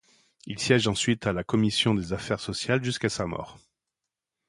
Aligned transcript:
Il 0.47 0.57
siège 0.57 0.87
ensuite 0.87 1.27
à 1.27 1.31
la 1.31 1.43
commission 1.43 1.93
des 1.93 2.11
affaires 2.11 2.39
sociales 2.39 2.83
jusqu'à 2.83 3.07
sa 3.07 3.27
mort. 3.27 3.59